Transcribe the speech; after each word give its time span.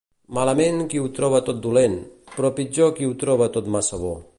Malament 0.37 0.79
qui 0.93 1.01
ho 1.01 1.11
troba 1.19 1.43
tot 1.51 1.61
dolent; 1.67 1.95
però 2.35 2.53
pitjor 2.61 2.91
qui 2.97 3.11
ho 3.11 3.15
troba 3.27 3.55
tot 3.59 3.73
massa 3.79 4.05
bo. 4.07 4.17